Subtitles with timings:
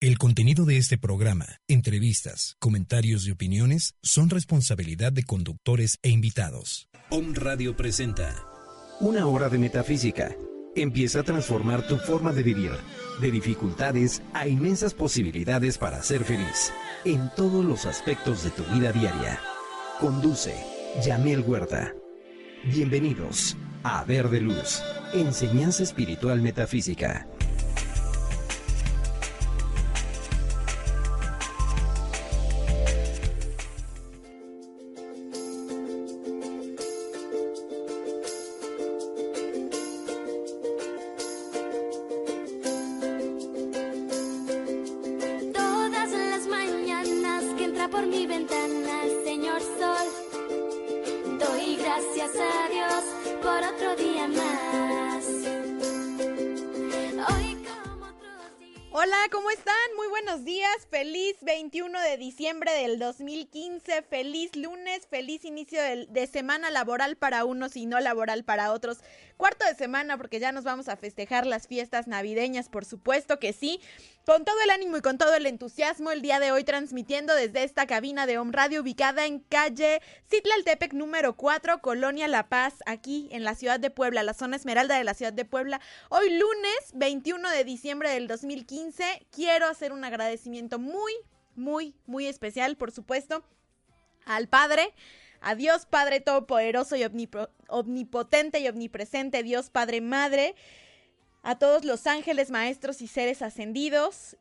[0.00, 6.88] El contenido de este programa, entrevistas, comentarios y opiniones son responsabilidad de conductores e invitados.
[7.10, 8.32] Om Radio presenta
[9.00, 10.36] Una hora de metafísica.
[10.76, 12.70] Empieza a transformar tu forma de vivir,
[13.20, 16.72] de dificultades a inmensas posibilidades para ser feliz,
[17.04, 19.40] en todos los aspectos de tu vida diaria.
[19.98, 20.54] Conduce
[21.04, 21.92] Yamel Huerta.
[22.72, 24.80] Bienvenidos a Verde Luz,
[25.12, 27.26] Enseñanza Espiritual Metafísica.
[59.96, 60.86] Muy buenos días.
[60.90, 64.02] Feliz 21 de diciembre del 2015.
[64.02, 65.06] Feliz lunes.
[65.08, 68.98] Feliz inicio del- de, semana laboral para unos y no laboral para otros.
[69.36, 73.52] Cuarto de semana porque ya nos vamos a festejar las fiestas navideñas, por supuesto que
[73.52, 73.80] sí.
[74.24, 77.62] Con todo el ánimo y con todo el entusiasmo, el día de hoy transmitiendo desde
[77.64, 83.28] esta cabina de Home Radio ubicada en calle Citlaltepec número 4, Colonia La Paz, aquí
[83.32, 85.80] en la ciudad de Puebla, la zona esmeralda de la ciudad de Puebla.
[86.10, 91.12] Hoy lunes 21 de diciembre del 2015, quiero hacer un agradecimiento muy,
[91.54, 93.44] muy, muy especial, por supuesto,
[94.26, 94.92] al Padre,
[95.40, 100.56] a Dios Padre Todopoderoso y omnipo- omnipotente y omnipresente, Dios Padre Madre,
[101.44, 104.36] a todos los ángeles, maestros y seres ascendidos,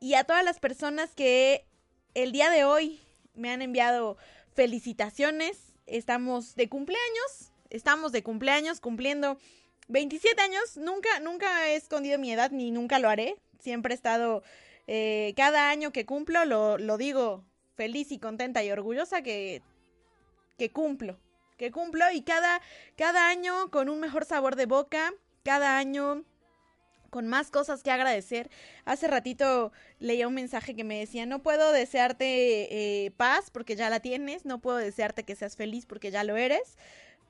[0.00, 1.64] y a todas las personas que
[2.14, 3.00] el día de hoy
[3.34, 4.16] me han enviado
[4.52, 5.74] felicitaciones.
[5.86, 9.38] Estamos de cumpleaños, estamos de cumpleaños cumpliendo
[9.86, 10.76] 27 años.
[10.76, 13.36] Nunca, nunca he escondido mi edad ni nunca lo haré.
[13.60, 14.42] Siempre he estado,
[14.86, 17.44] eh, cada año que cumplo, lo, lo digo
[17.74, 19.62] feliz y contenta y orgullosa que,
[20.58, 21.18] que cumplo.
[21.56, 22.60] Que cumplo y cada,
[22.96, 25.12] cada año con un mejor sabor de boca,
[25.44, 26.24] cada año
[27.10, 28.50] con más cosas que agradecer.
[28.84, 33.90] Hace ratito leía un mensaje que me decía, no puedo desearte eh, paz porque ya
[33.90, 36.78] la tienes, no puedo desearte que seas feliz porque ya lo eres,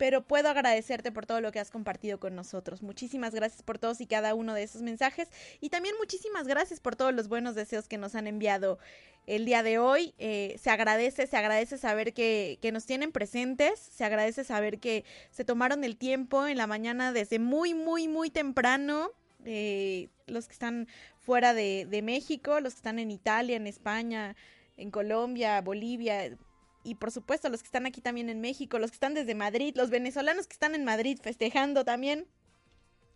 [0.02, 2.82] pero puedo agradecerte por todo lo que has compartido con nosotros.
[2.82, 5.28] Muchísimas gracias por todos y cada uno de esos mensajes
[5.60, 8.80] y también muchísimas gracias por todos los buenos deseos que nos han enviado
[9.28, 10.12] el día de hoy.
[10.18, 15.04] Eh, se agradece, se agradece saber que, que nos tienen presentes, se agradece saber que
[15.30, 19.12] se tomaron el tiempo en la mañana desde muy, muy, muy temprano
[19.44, 20.88] eh, los que están
[21.20, 24.34] fuera de, de México, los que están en Italia, en España,
[24.76, 26.36] en Colombia, Bolivia
[26.84, 29.74] y por supuesto los que están aquí también en México, los que están desde Madrid,
[29.76, 32.26] los venezolanos que están en Madrid festejando también,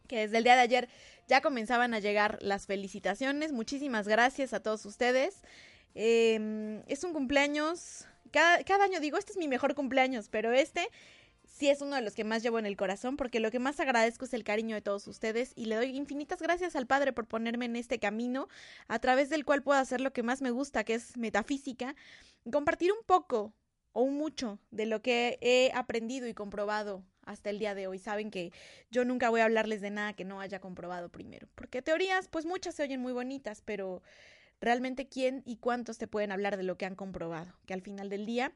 [0.06, 0.88] que desde el día de ayer
[1.28, 3.52] ya comenzaban a llegar las felicitaciones.
[3.52, 5.42] Muchísimas gracias a todos ustedes.
[5.94, 10.88] Eh, es un cumpleaños, cada, cada año digo, este es mi mejor cumpleaños, pero este
[11.56, 13.80] sí es uno de los que más llevo en el corazón porque lo que más
[13.80, 17.26] agradezco es el cariño de todos ustedes y le doy infinitas gracias al Padre por
[17.26, 18.48] ponerme en este camino
[18.88, 21.94] a través del cual puedo hacer lo que más me gusta, que es metafísica,
[22.52, 23.54] compartir un poco
[23.92, 27.98] o un mucho de lo que he aprendido y comprobado hasta el día de hoy.
[27.98, 28.52] Saben que
[28.90, 32.44] yo nunca voy a hablarles de nada que no haya comprobado primero, porque teorías, pues
[32.44, 34.02] muchas se oyen muy bonitas, pero
[34.60, 38.10] realmente quién y cuántos te pueden hablar de lo que han comprobado, que al final
[38.10, 38.52] del día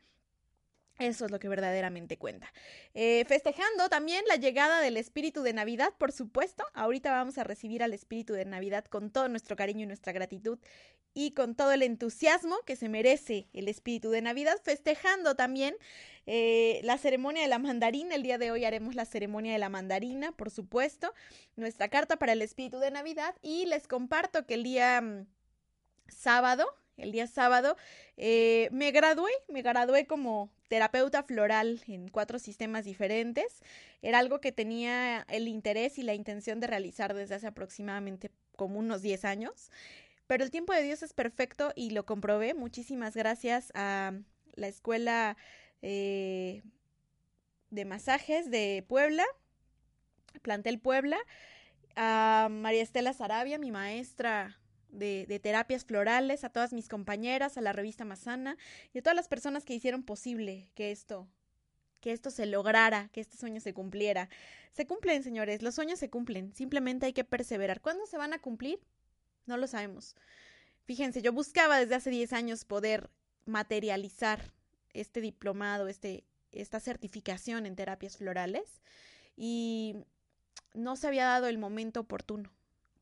[1.00, 2.53] eso es lo que verdaderamente cuenta.
[2.94, 6.65] Eh, festejando también la llegada del espíritu de Navidad, por supuesto.
[6.75, 10.59] Ahorita vamos a recibir al espíritu de Navidad con todo nuestro cariño y nuestra gratitud
[11.15, 14.59] y con todo el entusiasmo que se merece el espíritu de Navidad.
[14.63, 15.75] Festejando también
[16.27, 18.15] eh, la ceremonia de la mandarina.
[18.15, 21.15] El día de hoy haremos la ceremonia de la mandarina, por supuesto.
[21.57, 23.34] Nuestra carta para el espíritu de Navidad.
[23.42, 25.27] Y les comparto que el día mm,
[26.09, 26.66] sábado,
[27.01, 27.77] el día sábado,
[28.17, 33.63] eh, me gradué, me gradué como terapeuta floral en cuatro sistemas diferentes.
[34.03, 38.79] Era algo que tenía el interés y la intención de realizar desde hace aproximadamente como
[38.79, 39.71] unos 10 años.
[40.27, 42.55] Pero el tiempo de Dios es perfecto y lo comprobé.
[42.55, 44.13] Muchísimas gracias a
[44.55, 45.37] la escuela
[45.83, 46.63] eh,
[47.71, 49.25] de masajes de Puebla,
[50.43, 51.19] Plantel Puebla,
[51.97, 54.61] a María Estela Sarabia, mi maestra
[54.92, 58.57] de, terapias florales, a todas mis compañeras, a la revista Mazana
[58.92, 61.28] y a todas las personas que hicieron posible que esto,
[62.01, 64.28] que esto se lograra, que este sueño se cumpliera.
[64.72, 67.81] Se cumplen, señores, los sueños se cumplen, simplemente hay que perseverar.
[67.81, 68.81] ¿Cuándo se van a cumplir?
[69.47, 70.16] No lo sabemos.
[70.84, 73.10] Fíjense, yo buscaba desde hace 10 años poder
[73.47, 74.53] materializar
[74.92, 78.83] este diplomado, este, esta certificación en terapias florales
[79.37, 79.97] y
[80.75, 82.51] no se había dado el momento oportuno.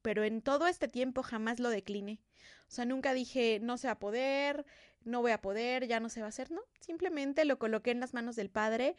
[0.02, 2.20] Pero en todo este tiempo jamás lo decliné.
[2.68, 4.66] O sea, nunca dije, no se va a poder,
[5.04, 6.60] no voy a poder, ya no se va a hacer, no.
[6.80, 8.94] Simplemente lo coloqué en las manos del Padre,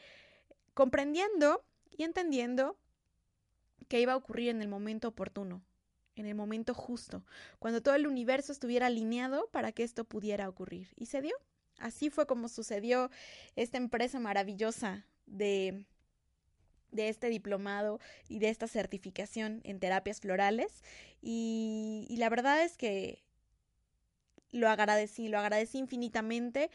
[0.73, 2.77] comprendiendo y entendiendo
[3.87, 5.63] que iba a ocurrir en el momento oportuno,
[6.15, 7.25] en el momento justo,
[7.59, 10.89] cuando todo el universo estuviera alineado para que esto pudiera ocurrir.
[10.95, 11.35] Y se dio.
[11.77, 13.09] Así fue como sucedió
[13.55, 15.85] esta empresa maravillosa de
[16.91, 20.83] de este diplomado y de esta certificación en terapias florales.
[21.21, 23.23] Y, y la verdad es que
[24.51, 26.69] lo agradecí, lo agradecí infinitamente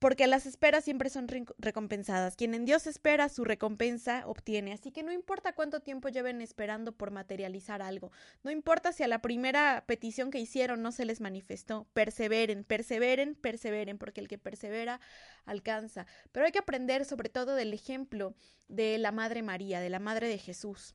[0.00, 2.34] porque las esperas siempre son recompensadas.
[2.34, 4.72] Quien en Dios espera, su recompensa obtiene.
[4.72, 8.10] Así que no importa cuánto tiempo lleven esperando por materializar algo,
[8.42, 13.34] no importa si a la primera petición que hicieron no se les manifestó, perseveren, perseveren,
[13.34, 15.00] perseveren, porque el que persevera
[15.44, 16.06] alcanza.
[16.32, 18.34] Pero hay que aprender sobre todo del ejemplo
[18.68, 20.94] de la Madre María, de la Madre de Jesús,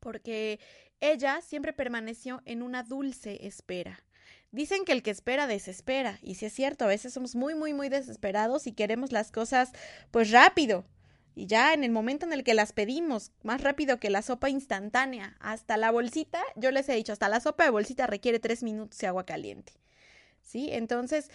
[0.00, 0.58] porque
[0.98, 4.02] ella siempre permaneció en una dulce espera.
[4.52, 7.74] Dicen que el que espera desespera, y si es cierto, a veces somos muy, muy,
[7.74, 9.72] muy desesperados y queremos las cosas
[10.10, 10.86] pues rápido.
[11.34, 14.48] Y ya en el momento en el que las pedimos, más rápido que la sopa
[14.48, 18.62] instantánea, hasta la bolsita, yo les he dicho, hasta la sopa de bolsita requiere tres
[18.62, 19.74] minutos de agua caliente.
[20.40, 20.68] ¿Sí?
[20.72, 21.28] Entonces,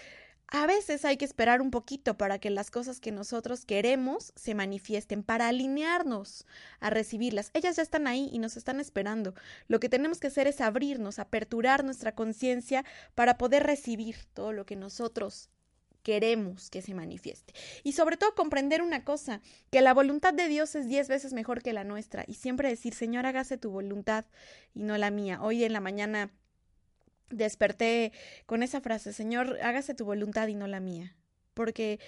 [0.52, 4.54] a veces hay que esperar un poquito para que las cosas que nosotros queremos se
[4.54, 6.46] manifiesten, para alinearnos
[6.82, 7.52] a recibirlas.
[7.54, 9.34] Ellas ya están ahí y nos están esperando.
[9.70, 12.84] Lo que tenemos que hacer es abrirnos, aperturar nuestra conciencia
[13.16, 15.50] para poder recibir todo lo que nosotros
[16.04, 17.54] queremos que se manifieste.
[17.84, 21.62] Y sobre todo comprender una cosa, que la voluntad de Dios es diez veces mejor
[21.62, 22.26] que la nuestra.
[22.28, 24.26] Y siempre decir, Señor, hágase tu voluntad
[24.74, 25.40] y no la mía.
[25.42, 26.32] Hoy en la mañana
[27.32, 28.12] desperté
[28.46, 31.16] con esa frase, Señor, hágase tu voluntad y no la mía.
[31.54, 32.00] Porque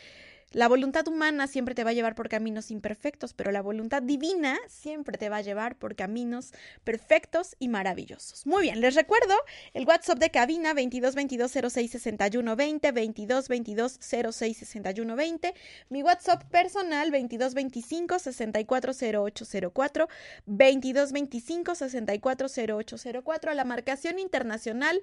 [0.54, 4.58] la voluntad humana siempre te va a llevar por caminos imperfectos, pero la voluntad divina
[4.68, 6.54] siempre te va a llevar por caminos
[6.84, 8.46] perfectos y maravillosos.
[8.46, 9.34] Muy bien, les recuerdo
[9.74, 14.00] el WhatsApp de cabina 22 22 06 61 20 22 22
[14.32, 15.54] 06 61 20,
[15.90, 18.92] mi WhatsApp personal 22 25 64
[19.24, 20.08] 08 04
[20.46, 25.02] 22 25 64 08 04, la marcación internacional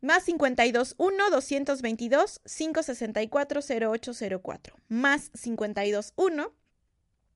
[0.00, 4.76] más 52 1 222 564 0804.
[4.88, 6.52] Más 52 1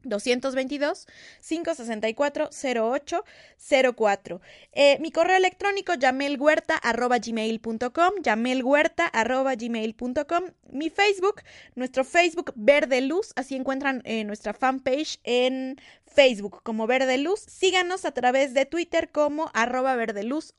[0.04, 1.06] 222
[1.40, 4.40] 564 0804.
[4.72, 10.44] Eh, mi correo electrónico yamelhuerta arroba gmail.com, yamelhuerta arroba gmail.com.
[10.70, 11.42] Mi Facebook,
[11.74, 17.40] nuestro Facebook Verde Luz, así encuentran eh, nuestra fanpage en Facebook como Verde Luz.
[17.40, 20.22] Síganos a través de Twitter como arroba Verde.
[20.24, 20.54] Los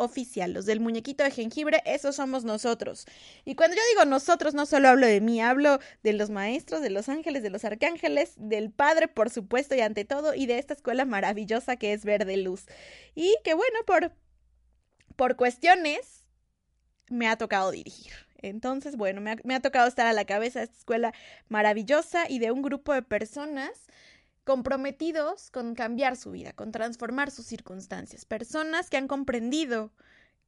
[0.66, 3.06] del muñequito de jengibre, esos somos nosotros.
[3.46, 6.90] Y cuando yo digo nosotros, no solo hablo de mí, hablo de los maestros, de
[6.90, 10.74] los ángeles, de los arcángeles, del Padre, por supuesto, y ante todo, y de esta
[10.74, 12.66] escuela maravillosa que es Verde Luz.
[13.14, 14.12] Y que bueno, por,
[15.16, 16.26] por cuestiones
[17.10, 18.14] me ha tocado dirigir.
[18.38, 21.14] Entonces, bueno, me ha, me ha tocado estar a la cabeza de esta escuela
[21.50, 23.88] maravillosa y de un grupo de personas
[24.44, 29.92] comprometidos con cambiar su vida, con transformar sus circunstancias, personas que han comprendido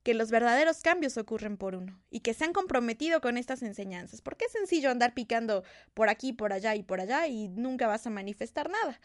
[0.07, 4.21] que los verdaderos cambios ocurren por uno y que se han comprometido con estas enseñanzas,
[4.21, 8.07] porque es sencillo andar picando por aquí, por allá y por allá y nunca vas
[8.07, 9.01] a manifestar nada.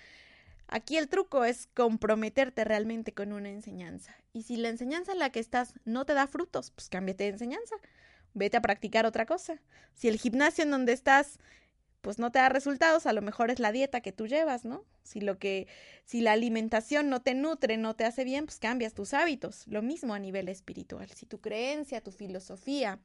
[0.68, 4.14] Aquí el truco es comprometerte realmente con una enseñanza.
[4.32, 7.30] Y si la enseñanza en la que estás no te da frutos, pues cámbiate de
[7.30, 7.74] enseñanza.
[8.32, 9.60] Vete a practicar otra cosa.
[9.94, 11.40] Si el gimnasio en donde estás
[12.02, 14.84] pues no te da resultados, a lo mejor es la dieta que tú llevas, ¿no?
[15.04, 15.66] Si lo que,
[16.04, 19.66] si la alimentación no te nutre, no te hace bien, pues cambias tus hábitos.
[19.68, 21.08] Lo mismo a nivel espiritual.
[21.10, 23.00] Si tu creencia, tu filosofía,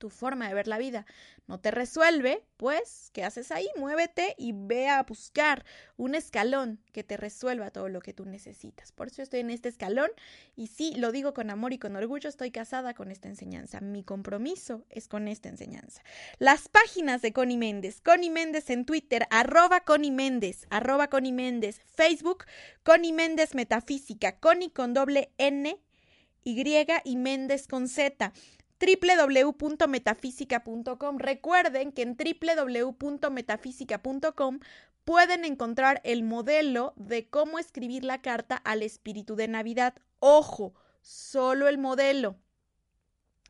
[0.00, 1.06] tu forma de ver la vida
[1.50, 3.66] no te resuelve, pues, ¿qué haces ahí?
[3.76, 5.64] Muévete y ve a buscar
[5.96, 8.92] un escalón que te resuelva todo lo que tú necesitas.
[8.92, 10.10] Por eso estoy en este escalón
[10.54, 13.80] y sí, lo digo con amor y con orgullo, estoy casada con esta enseñanza.
[13.80, 16.02] Mi compromiso es con esta enseñanza.
[16.38, 21.80] Las páginas de Connie Méndez, Connie Méndez en Twitter, arroba Connie Méndez, arroba Connie Méndez,
[21.84, 22.44] Facebook,
[22.84, 25.80] Connie Méndez Metafísica, Connie con doble N,
[26.44, 28.32] Y y Méndez con Z
[28.80, 31.18] www.metafísica.com.
[31.18, 34.60] Recuerden que en www.metafísica.com
[35.04, 39.94] pueden encontrar el modelo de cómo escribir la carta al espíritu de Navidad.
[40.18, 42.36] Ojo, solo el modelo.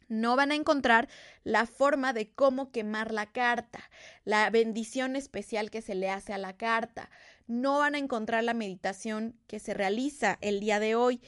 [0.09, 1.09] No van a encontrar
[1.45, 3.79] la forma de cómo quemar la carta,
[4.25, 7.11] la bendición especial que se le hace a la carta.
[7.47, 11.21] No van a encontrar la meditación que se realiza el día de hoy.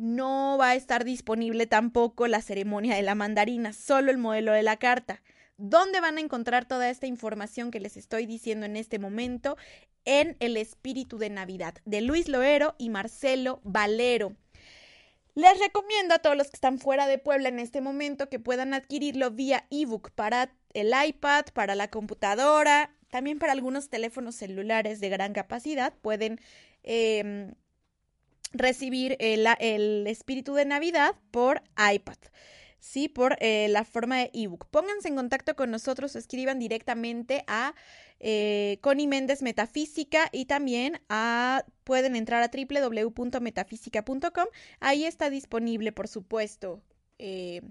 [0.00, 4.62] No va a estar disponible tampoco la ceremonia de la mandarina, solo el modelo de
[4.62, 5.20] la carta.
[5.58, 9.58] ¿Dónde van a encontrar toda esta información que les estoy diciendo en este momento?
[10.06, 14.34] En El Espíritu de Navidad, de Luis Loero y Marcelo Valero.
[15.34, 18.72] Les recomiendo a todos los que están fuera de Puebla en este momento que puedan
[18.72, 25.10] adquirirlo vía ebook para el iPad, para la computadora, también para algunos teléfonos celulares de
[25.10, 25.92] gran capacidad.
[26.00, 26.40] Pueden
[26.84, 27.52] em,
[28.52, 32.18] recibir el, el espíritu de Navidad por iPad.
[32.80, 33.08] ¿sí?
[33.08, 34.66] Por eh, la forma de ebook.
[34.66, 37.74] Pónganse en contacto con nosotros, escriban directamente a
[38.18, 44.46] eh, Connie Méndez Metafísica y también a, pueden entrar a www.metafísica.com.
[44.80, 46.82] Ahí está disponible, por supuesto,
[47.18, 47.62] eh,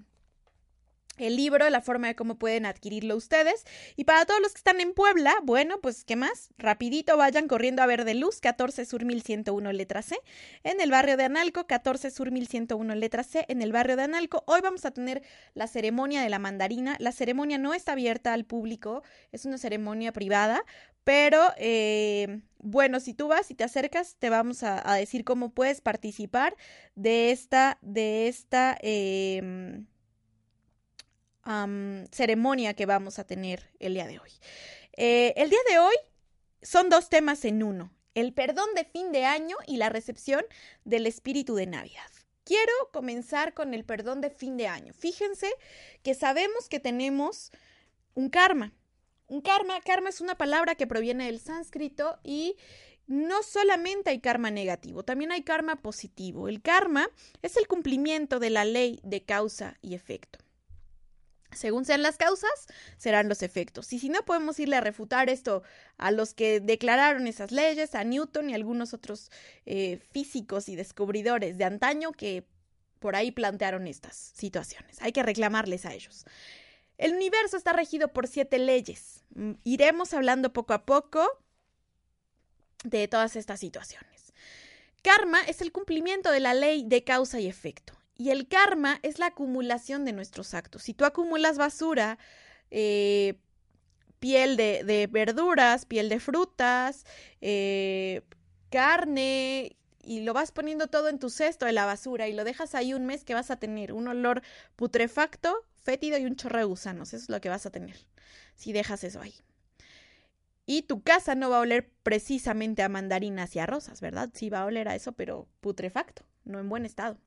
[1.19, 3.65] el libro, la forma de cómo pueden adquirirlo ustedes.
[3.95, 6.49] Y para todos los que están en Puebla, bueno, pues ¿qué más?
[6.57, 10.17] Rapidito vayan corriendo a ver de luz, 14 Sur 1101 letra C,
[10.63, 14.43] en el barrio de Analco, 14 Sur 1101 letra C, en el barrio de Analco.
[14.47, 15.21] Hoy vamos a tener
[15.53, 16.95] la ceremonia de la mandarina.
[16.99, 20.63] La ceremonia no está abierta al público, es una ceremonia privada,
[21.03, 25.81] pero eh, bueno, si tú vas y te acercas, te vamos a, decir cómo puedes
[25.81, 26.55] participar
[26.95, 29.81] de esta, de esta, eh,
[32.11, 34.31] ceremonia que vamos a tener el día de hoy.
[34.93, 35.95] Eh, el día de hoy
[36.61, 40.43] son dos temas en uno, el perdón de fin de año y la recepción
[40.83, 42.11] del espíritu de Navidad.
[42.43, 44.93] Quiero comenzar con el perdón de fin de año.
[44.93, 45.51] Fíjense
[46.03, 47.51] que sabemos que tenemos
[48.13, 48.73] un karma.
[49.27, 52.57] Un karma, karma es una palabra que proviene del sánscrito y
[53.05, 56.47] no solamente hay karma negativo, también hay karma positivo.
[56.47, 57.09] El karma
[57.41, 60.39] es el cumplimiento de la ley de causa y efecto.
[61.51, 63.91] Según sean las causas, serán los efectos.
[63.93, 65.63] Y si no, podemos irle a refutar esto
[65.97, 69.31] a los que declararon esas leyes, a Newton y algunos otros
[69.65, 72.45] eh, físicos y descubridores de antaño que
[72.99, 75.01] por ahí plantearon estas situaciones.
[75.01, 76.25] Hay que reclamarles a ellos.
[76.97, 79.23] El universo está regido por siete leyes.
[79.33, 81.25] Mm, iremos hablando poco a poco
[82.83, 84.33] de todas estas situaciones.
[85.01, 87.93] Karma es el cumplimiento de la ley de causa y efecto.
[88.19, 90.83] Y el karma es la acumulación de nuestros actos.
[90.83, 92.19] Si tú acumulas basura,
[92.69, 93.39] eh,
[94.19, 97.05] piel de, verduras, piel de frutas,
[97.39, 98.23] eh,
[98.69, 102.75] carne, y lo vas poniendo todo en tu cesto de la basura y lo dejas
[102.75, 104.41] ahí un mes que vas a tener un olor
[104.75, 107.13] putrefacto, fétido y un chorro de gusanos.
[107.13, 107.95] Eso es lo que vas a tener
[108.57, 109.33] si dejas eso ahí.
[110.65, 114.29] Y tu casa no va a oler precisamente a mandarinas y a rosas, ¿verdad?
[114.33, 117.17] Sí va a oler a eso, pero putrefacto, no en buen estado.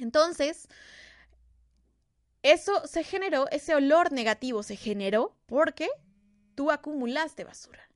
[0.00, 0.68] Entonces,
[2.42, 5.88] eso se generó, ese olor negativo se generó porque
[6.54, 7.86] tú acumulaste basura.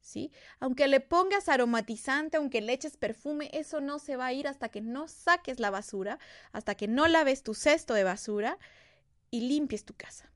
[0.00, 0.32] ¿Sí?
[0.58, 4.68] Aunque le pongas aromatizante, aunque le eches perfume, eso no se va a ir hasta
[4.68, 6.18] que no saques la basura,
[6.50, 8.58] hasta que no laves tu cesto de basura
[9.30, 10.32] y limpies tu casa.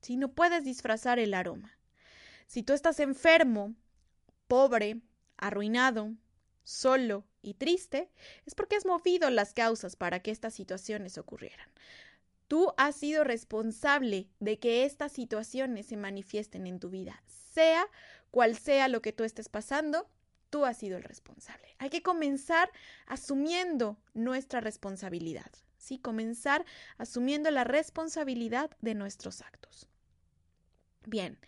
[0.00, 1.76] Si No puedes disfrazar el aroma.
[2.46, 3.74] Si tú estás enfermo,
[4.46, 5.00] pobre,
[5.36, 6.14] arruinado,
[6.62, 8.10] solo y triste,
[8.46, 11.68] es porque has movido las causas para que estas situaciones ocurrieran.
[12.48, 17.22] Tú has sido responsable de que estas situaciones se manifiesten en tu vida.
[17.26, 17.86] Sea
[18.30, 20.08] cual sea lo que tú estés pasando,
[20.50, 21.68] tú has sido el responsable.
[21.78, 22.70] Hay que comenzar
[23.06, 25.98] asumiendo nuestra responsabilidad, ¿sí?
[25.98, 26.64] Comenzar
[26.98, 29.86] asumiendo la responsabilidad de nuestros actos.
[31.06, 31.38] Bien,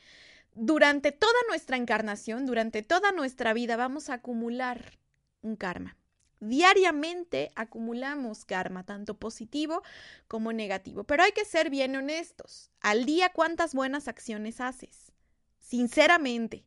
[0.55, 4.99] durante toda nuestra encarnación, durante toda nuestra vida, vamos a acumular
[5.43, 5.97] un karma.
[6.41, 9.83] Diariamente acumulamos karma, tanto positivo
[10.27, 12.73] como negativo, pero hay que ser bien honestos.
[12.81, 15.13] Al día, ¿cuántas buenas acciones haces?
[15.61, 16.67] Sinceramente.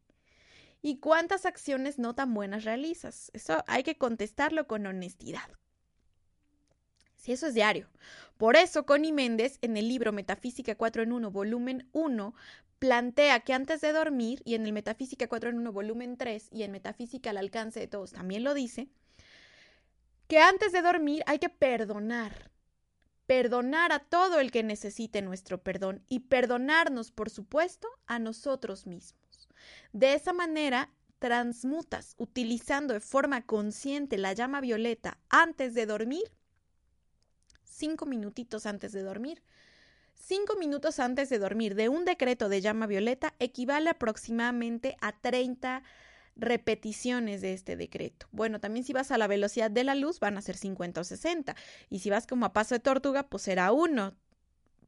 [0.81, 3.31] ¿Y cuántas acciones no tan buenas realizas?
[3.33, 5.49] Eso hay que contestarlo con honestidad.
[7.25, 7.89] Si eso es diario.
[8.37, 12.35] Por eso, Connie Méndez, en el libro Metafísica 4 en 1, volumen 1,
[12.77, 16.61] plantea que antes de dormir, y en el Metafísica 4 en 1, volumen 3, y
[16.61, 18.89] en Metafísica al alcance de todos también lo dice,
[20.27, 22.51] que antes de dormir hay que perdonar.
[23.25, 29.49] Perdonar a todo el que necesite nuestro perdón y perdonarnos, por supuesto, a nosotros mismos.
[29.93, 36.31] De esa manera, transmutas utilizando de forma consciente la llama violeta antes de dormir,
[37.75, 39.41] cinco minutitos antes de dormir,
[40.17, 45.83] Cinco minutos antes de dormir de un decreto de llama violeta equivale aproximadamente a 30
[46.35, 48.27] repeticiones de este decreto.
[48.31, 51.03] Bueno, también si vas a la velocidad de la luz van a ser 50 o
[51.03, 51.55] 60
[51.89, 54.15] y si vas como a paso de tortuga pues será uno,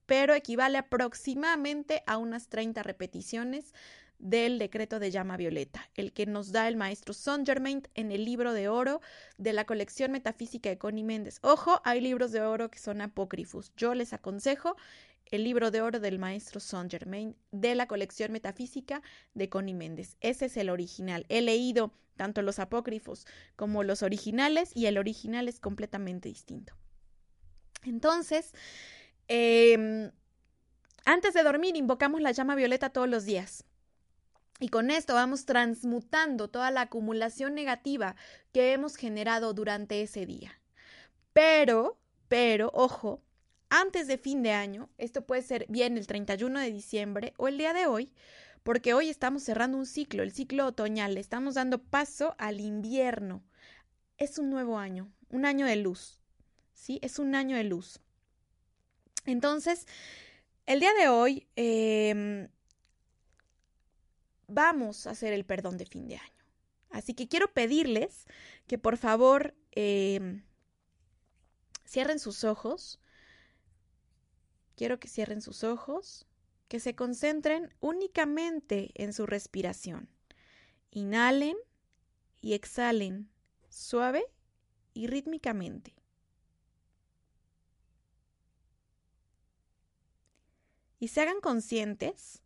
[0.05, 3.73] pero equivale aproximadamente a unas 30 repeticiones
[4.19, 8.25] del decreto de llama violeta, el que nos da el maestro Saint Germain en el
[8.25, 9.01] libro de oro
[9.37, 11.39] de la colección metafísica de Connie Méndez.
[11.41, 13.71] Ojo, hay libros de oro que son apócrifos.
[13.77, 14.75] Yo les aconsejo
[15.25, 19.01] el libro de oro del maestro Saint Germain de la colección metafísica
[19.33, 20.17] de Connie Méndez.
[20.21, 21.25] Ese es el original.
[21.29, 26.73] He leído tanto los apócrifos como los originales y el original es completamente distinto.
[27.83, 28.53] Entonces,
[29.27, 30.11] em,
[31.05, 33.63] antes de dormir invocamos la llama violeta todos los días.
[34.59, 38.15] Y con esto vamos transmutando toda la acumulación negativa
[38.51, 40.59] que hemos generado durante ese día.
[41.33, 43.21] Pero, pero, ojo,
[43.69, 47.57] antes de fin de año, esto puede ser bien el 31 de diciembre o el
[47.57, 48.11] día de hoy,
[48.63, 53.43] porque hoy estamos cerrando un ciclo, el ciclo otoñal, estamos dando paso al invierno.
[54.17, 56.19] Es un nuevo año, un año de luz,
[56.73, 56.99] ¿sí?
[57.03, 57.99] Es un año de luz.
[59.25, 59.85] Entonces,
[60.65, 62.49] el día de hoy, eh,
[64.47, 66.45] vamos a hacer el perdón de fin de año.
[66.89, 68.25] Así que quiero pedirles
[68.65, 70.43] que por favor em,
[71.85, 72.99] cierren sus ojos.
[74.75, 76.25] Quiero que cierren sus ojos,
[76.67, 80.09] que se concentren únicamente en su respiración.
[80.91, 81.57] Inhalen
[82.41, 83.29] y exhalen
[83.69, 84.25] suave
[84.93, 85.93] y rítmicamente.
[90.99, 92.41] Y se hagan conscientes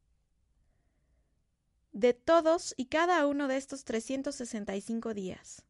[1.92, 5.64] de todos y cada uno de estos 365 días.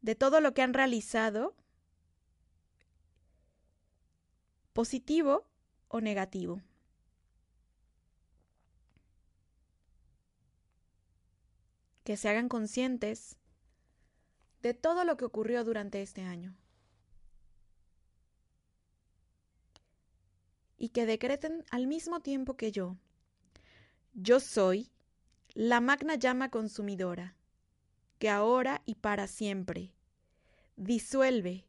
[0.00, 1.54] De todo lo que han realizado,
[4.72, 5.46] positivo
[5.88, 6.60] o negativo.
[12.04, 13.36] Que se hagan conscientes
[14.60, 16.54] de todo lo que ocurrió durante este año.
[20.76, 22.96] Y que decreten al mismo tiempo que yo.
[24.14, 24.90] Yo soy
[25.54, 27.36] la magna llama consumidora,
[28.18, 29.92] que ahora y para siempre
[30.76, 31.64] disuelve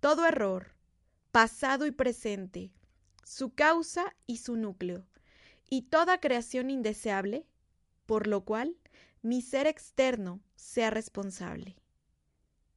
[0.00, 0.74] todo error,
[1.30, 2.72] pasado y presente,
[3.24, 5.06] su causa y su núcleo,
[5.68, 7.46] y toda creación indeseable,
[8.06, 8.76] por lo cual
[9.22, 11.76] mi ser externo sea responsable.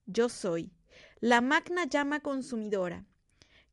[0.06, 0.74] Yo soy
[1.22, 3.06] la magna llama consumidora,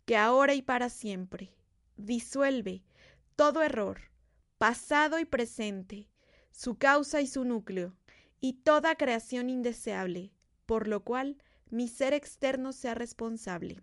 [0.07, 1.53] que ahora y para siempre
[2.01, 2.83] disuelve
[3.37, 4.01] todo error,
[4.59, 6.09] pasado y presente,
[6.51, 7.95] su causa y su núcleo,
[8.41, 10.33] y toda creación indeseable,
[10.67, 13.83] por lo cual mi ser externo sea responsable.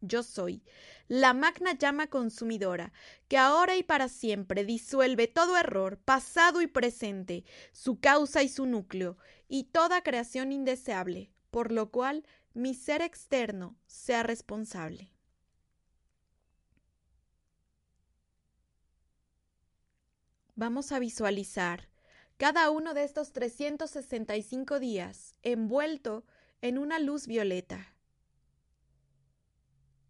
[0.00, 0.62] Yo soy
[1.08, 2.92] la magna llama consumidora,
[3.28, 8.66] que ahora y para siempre disuelve todo error, pasado y presente, su causa y su
[8.66, 9.16] núcleo,
[9.48, 15.15] y toda creación indeseable, por lo cual mi ser externo sea responsable.
[20.58, 21.86] Vamos a visualizar
[22.38, 26.24] cada uno de estos 365 días envuelto
[26.62, 27.94] en una luz violeta,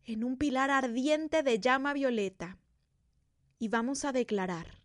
[0.05, 2.59] en un pilar ardiente de llama violeta.
[3.59, 4.81] Y vamos a declarar,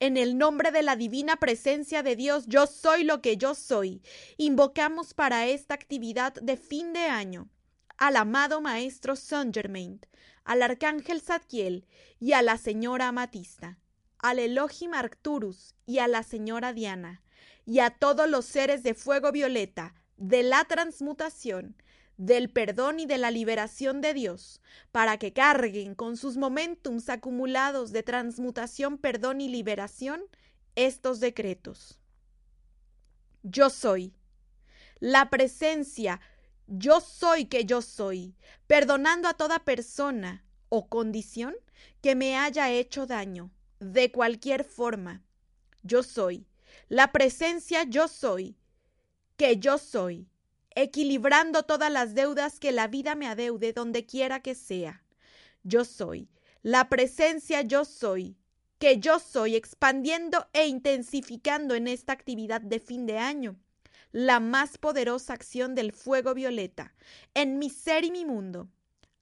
[0.00, 4.02] en el nombre de la divina presencia de Dios, yo soy lo que yo soy.
[4.36, 7.48] Invocamos para esta actividad de fin de año
[7.98, 10.00] al amado Maestro Saint Germain,
[10.42, 11.86] al Arcángel Zadkiel
[12.18, 13.78] y a la Señora Amatista
[14.18, 17.22] al Elohim Arcturus y a la señora Diana,
[17.64, 21.76] y a todos los seres de fuego violeta, de la transmutación,
[22.16, 27.92] del perdón y de la liberación de Dios, para que carguen con sus momentums acumulados
[27.92, 30.22] de transmutación, perdón y liberación
[30.74, 32.00] estos decretos.
[33.42, 34.14] Yo soy.
[34.98, 36.20] La presencia,
[36.66, 38.34] yo soy que yo soy,
[38.66, 41.54] perdonando a toda persona o condición
[42.00, 45.22] que me haya hecho daño, de cualquier forma.
[45.82, 46.46] Yo soy.
[46.88, 48.56] La presencia yo soy.
[49.36, 50.28] Que yo soy.
[50.74, 55.04] Equilibrando todas las deudas que la vida me adeude donde quiera que sea.
[55.62, 56.28] Yo soy.
[56.62, 58.36] La presencia yo soy.
[58.78, 63.58] Que yo soy expandiendo e intensificando en esta actividad de fin de año
[64.12, 66.94] la más poderosa acción del fuego violeta
[67.34, 68.68] en mi ser y mi mundo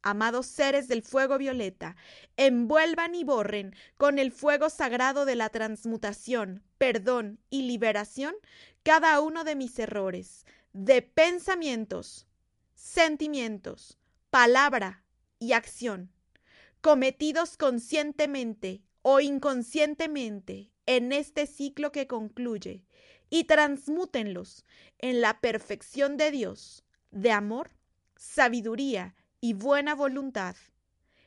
[0.06, 1.96] amados seres del fuego violeta,
[2.36, 8.36] envuelvan y borren con el fuego sagrado de la transmutación, perdón y liberación
[8.84, 12.28] cada uno de mis errores, de pensamientos,
[12.76, 13.98] sentimientos,
[14.30, 15.02] palabra
[15.40, 16.12] y acción,
[16.80, 22.84] cometidos conscientemente o inconscientemente en este ciclo que concluye
[23.28, 24.64] y transmútenlos
[24.98, 27.72] en la perfección de Dios, de amor,
[28.14, 29.16] sabiduría
[29.46, 30.56] y buena voluntad.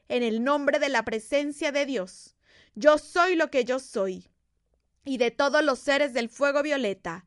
[0.09, 2.35] En el nombre de la presencia de Dios,
[2.75, 4.27] yo soy lo que yo soy.
[5.05, 7.25] Y de todos los seres del fuego violeta,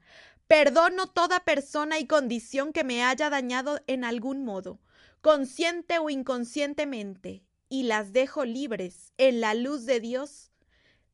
[0.48, 4.81] perdono toda persona y condición que me haya dañado en algún modo,
[5.22, 10.50] consciente o inconscientemente, y las dejo libres en la luz de Dios.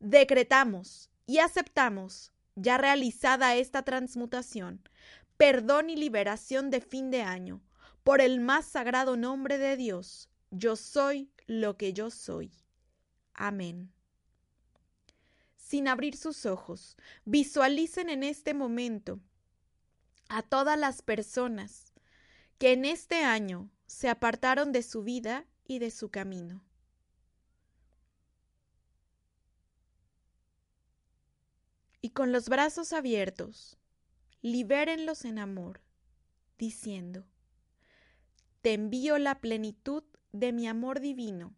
[0.00, 4.82] Decretamos y aceptamos, ya realizada esta transmutación,
[5.36, 7.62] perdón y liberación de fin de año,
[8.08, 12.50] por el más sagrado nombre de Dios, yo soy lo que yo soy.
[13.34, 13.92] Amén.
[15.58, 19.20] Sin abrir sus ojos, visualicen en este momento
[20.30, 21.92] a todas las personas
[22.56, 26.64] que en este año se apartaron de su vida y de su camino.
[32.00, 33.76] Y con los brazos abiertos,
[34.40, 35.82] libérenlos en amor,
[36.56, 37.26] diciendo,
[38.62, 41.54] Te envío la plenitud de mi amor divino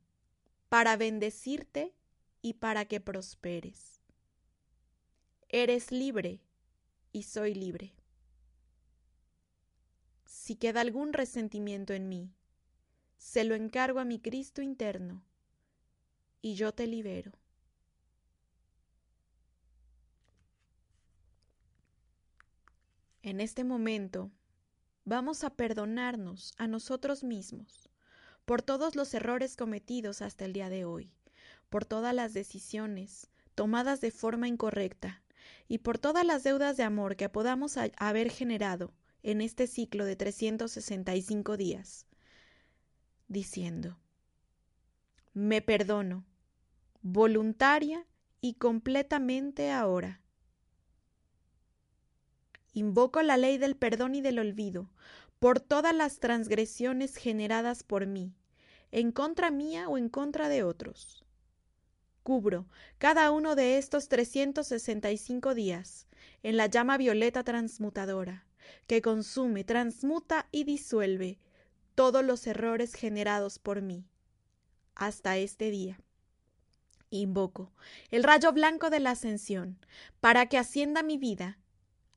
[0.68, 1.94] para bendecirte
[2.42, 4.00] y para que prosperes.
[5.48, 6.40] Eres libre
[7.12, 7.94] y soy libre.
[10.24, 12.32] Si queda algún resentimiento en mí,
[13.18, 15.22] se lo encargo a mi Cristo interno
[16.40, 17.32] y yo te libero.
[23.22, 24.30] En este momento
[25.10, 27.90] vamos a perdonarnos a nosotros mismos
[28.44, 31.10] por todos los errores cometidos hasta el día de hoy,
[31.68, 35.24] por todas las decisiones tomadas de forma incorrecta
[35.66, 38.94] y por todas las deudas de amor que podamos haber generado
[39.24, 42.06] en este ciclo de 365 días,
[43.26, 43.98] diciendo,
[45.34, 46.24] me perdono,
[47.02, 48.06] voluntaria
[48.40, 50.19] y completamente ahora
[52.72, 54.90] Invoco la ley del perdón y del olvido
[55.38, 58.35] por todas las transgresiones generadas por mí,
[58.92, 61.24] en contra mía o en contra de otros.
[62.22, 62.66] Cubro
[62.98, 66.06] cada uno de estos 365 días
[66.42, 68.44] en la llama violeta transmutadora,
[68.87, 71.38] que consume, transmuta y disuelve
[71.94, 74.04] todos los errores generados por mí,
[74.94, 75.98] hasta este día.
[77.09, 77.72] Invoco
[78.11, 79.78] el rayo blanco de la ascensión,
[80.20, 81.59] para que ascienda mi vida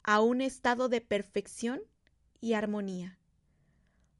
[0.04, 1.82] a un estado de perfección
[2.42, 3.18] y armonía,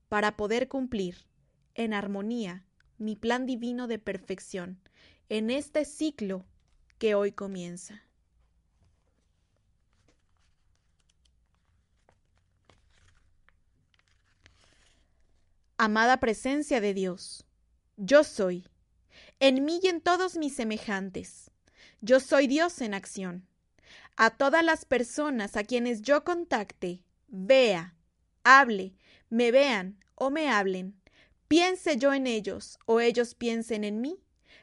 [0.08, 1.28] para poder cumplir
[1.76, 2.66] en armonía
[2.98, 4.80] mi plan divino de perfección
[5.28, 6.46] en este ciclo
[7.00, 8.04] que hoy comienza.
[15.78, 17.46] Amada presencia de Dios,
[17.98, 18.70] yo soy,
[19.42, 21.52] en mí y en todos mis semejantes.
[22.00, 23.48] Yo soy Dios en acción
[24.16, 27.96] a todas las personas a quienes yo contacte, vea,
[28.44, 28.94] hable,
[29.30, 30.96] me vean o me hablen,
[31.48, 34.20] piense yo en ellos o ellos piensen en mí,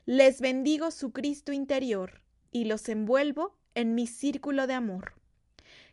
[0.06, 5.14] les bendigo su Cristo interior y los envuelvo en mi círculo de amor.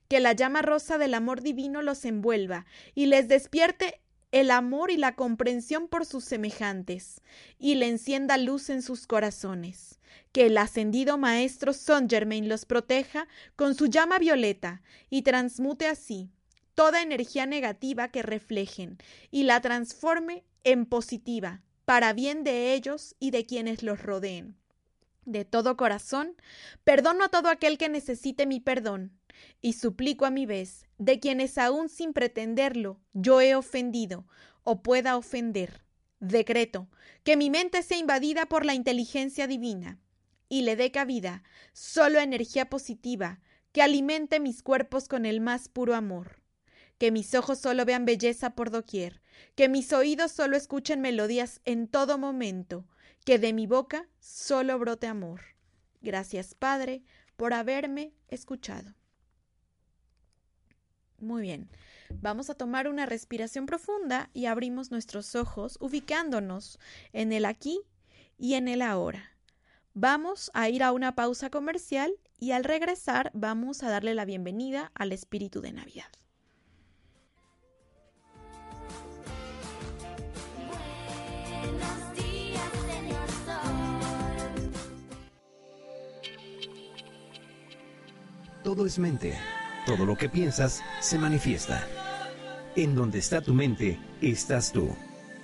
[0.08, 2.66] Que la llama rosa del amor divino los envuelva
[2.96, 7.22] y les despierte el amor y la comprensión por sus semejantes,
[7.58, 10.00] y le encienda luz en sus corazones.
[10.32, 16.32] Que el ascendido Maestro Son Germain los proteja con su llama violeta y transmute así
[16.78, 19.00] toda energía negativa que reflejen
[19.32, 24.56] y la transforme en positiva, para bien de ellos y de quienes los rodeen.
[25.26, 26.36] De todo corazón,
[26.84, 29.12] perdono a todo aquel que necesite mi perdón,
[29.62, 34.26] y suplico a mi vez de quienes aún sin pretenderlo yo he ofendido
[34.64, 35.84] o pueda ofender.
[36.20, 36.90] Decreto
[37.24, 40.00] que mi mente sea invadida por la inteligencia divina
[40.50, 43.40] y le dé cabida solo energía positiva
[43.72, 46.42] que alimente mis cuerpos con el más puro amor.
[46.98, 49.22] Que mis ojos solo vean belleza por doquier,
[49.56, 52.88] que mis oídos solo escuchen melodías en todo momento,
[53.24, 55.42] que de mi boca solo brote amor.
[56.02, 57.04] Gracias, Padre,
[57.36, 58.96] por haberme escuchado.
[61.20, 61.70] Muy bien.
[62.22, 66.80] Vamos a tomar una respiración profunda y abrimos nuestros ojos ubicándonos
[67.12, 67.82] en el aquí
[68.38, 69.32] y en el ahora.
[69.94, 74.92] Vamos a ir a una pausa comercial y al regresar vamos a darle la bienvenida
[74.94, 76.06] al espíritu de Navidad.
[88.64, 89.36] Todo es mente
[89.88, 91.88] todo lo que piensas se manifiesta.
[92.76, 94.94] En donde está tu mente, estás tú.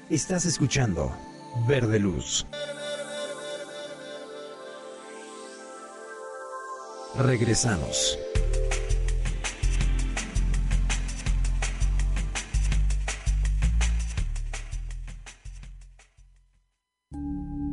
[0.10, 1.16] Estás escuchando
[1.66, 2.46] Verde Luz.
[7.18, 8.20] Regresamos.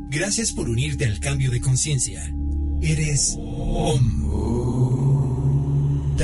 [0.09, 2.33] Gracias por unirte al cambio de conciencia.
[2.81, 4.70] Eres OM.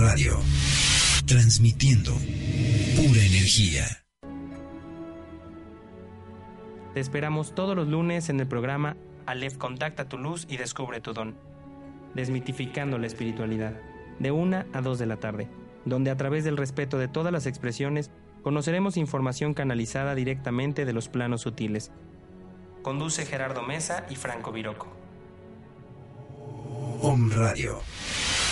[0.00, 0.40] Radio.
[1.26, 2.12] Transmitiendo
[2.96, 3.84] pura energía.
[6.94, 11.12] Te esperamos todos los lunes en el programa Aleph Contacta tu luz y descubre tu
[11.12, 11.36] don.
[12.14, 13.74] Desmitificando la espiritualidad,
[14.18, 15.50] de 1 a 2 de la tarde,
[15.84, 18.10] donde a través del respeto de todas las expresiones
[18.42, 21.92] conoceremos información canalizada directamente de los planos sutiles.
[22.80, 24.88] Conduce Gerardo Mesa y Franco Viroco.
[27.02, 27.82] OM Radio.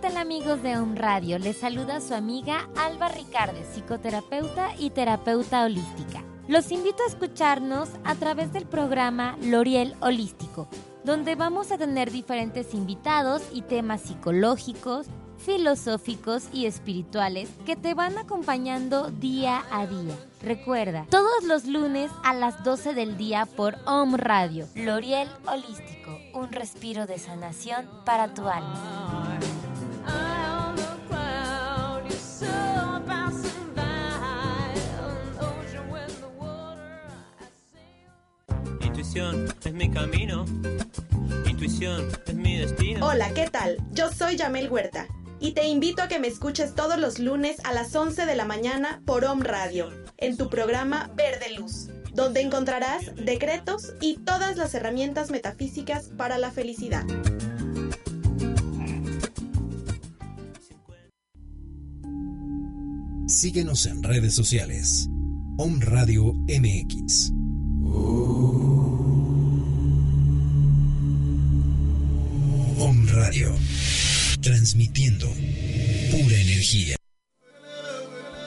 [0.00, 1.38] Tal amigos de Home Radio?
[1.38, 6.22] Les saluda su amiga Alba Ricardes, psicoterapeuta y terapeuta holística.
[6.46, 10.68] Los invito a escucharnos a través del programa L'Oriel Holístico,
[11.04, 15.06] donde vamos a tener diferentes invitados y temas psicológicos,
[15.38, 20.14] filosóficos y espirituales que te van acompañando día a día.
[20.42, 24.68] Recuerda, todos los lunes a las 12 del día por Home Radio.
[24.76, 29.38] L'Oriel Holístico, un respiro de sanación para tu alma.
[38.80, 40.44] Intuición es mi camino.
[41.46, 43.06] Intuición es mi destino.
[43.06, 43.78] Hola, ¿qué tal?
[43.92, 45.06] Yo soy Yamel Huerta
[45.40, 48.44] y te invito a que me escuches todos los lunes a las 11 de la
[48.44, 54.74] mañana por Om Radio, en tu programa Verde Luz, donde encontrarás decretos y todas las
[54.74, 57.04] herramientas metafísicas para la felicidad.
[63.40, 65.08] Síguenos en redes sociales.
[65.58, 67.30] Om Radio MX.
[72.80, 73.54] Om Radio.
[74.42, 76.96] Transmitiendo pura energía.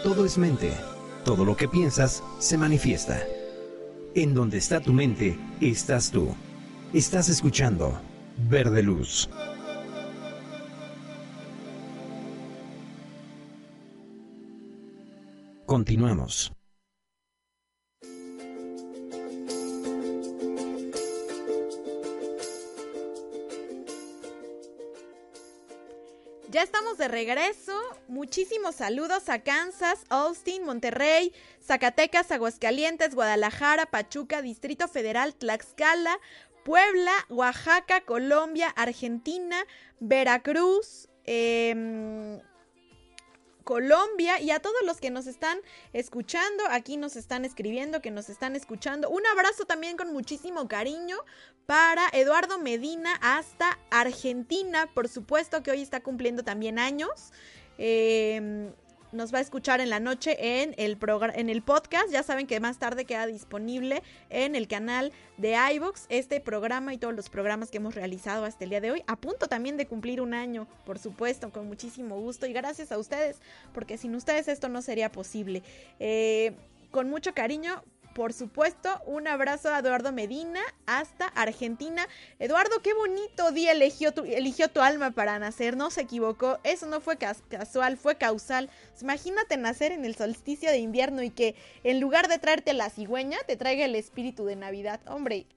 [0.03, 0.73] Todo es mente.
[1.23, 3.23] Todo lo que piensas se manifiesta.
[4.13, 6.35] En donde está tu mente, estás tú.
[6.93, 8.01] Estás escuchando
[8.49, 9.29] Verde Luz.
[15.71, 16.51] Continuamos.
[26.49, 27.71] Ya estamos de regreso.
[28.09, 31.31] Muchísimos saludos a Kansas, Austin, Monterrey,
[31.63, 36.19] Zacatecas, Aguascalientes, Guadalajara, Pachuca, Distrito Federal, Tlaxcala,
[36.65, 39.55] Puebla, Oaxaca, Colombia, Argentina,
[40.01, 42.41] Veracruz, em,
[43.63, 45.59] Colombia y a todos los que nos están
[45.93, 49.09] escuchando, aquí nos están escribiendo, que nos están escuchando.
[49.09, 51.17] Un abrazo también con muchísimo cariño
[51.65, 57.31] para Eduardo Medina hasta Argentina, por supuesto que hoy está cumpliendo también años.
[57.77, 58.71] Eh,
[59.11, 60.97] nos va a escuchar en la noche en el,
[61.35, 62.11] en el podcast.
[62.11, 66.97] Ya saben que más tarde queda disponible en el canal de iVoox este programa y
[66.97, 69.03] todos los programas que hemos realizado hasta el día de hoy.
[69.07, 72.97] A punto también de cumplir un año, por supuesto, con muchísimo gusto y gracias a
[72.97, 73.37] ustedes,
[73.73, 75.63] porque sin ustedes esto no sería posible.
[75.99, 76.53] Eh,
[76.91, 82.07] con mucho cariño, por supuesto, un abrazo a Eduardo Medina hasta Argentina.
[82.39, 86.85] Eduardo, qué bonito día eligió tu, eligió tu alma para nacer, no se equivocó, eso
[86.85, 88.69] no fue casual, fue causal.
[89.01, 93.37] Imagínate nacer en el solsticio de invierno y que en lugar de traerte la cigüeña,
[93.47, 94.99] te traiga el espíritu de Navidad.
[95.07, 95.47] Hombre,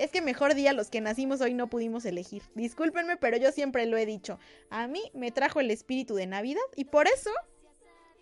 [0.00, 2.42] es que mejor día los que nacimos hoy no pudimos elegir.
[2.54, 4.38] Discúlpenme, pero yo siempre lo he dicho.
[4.70, 7.30] A mí me trajo el espíritu de Navidad y por eso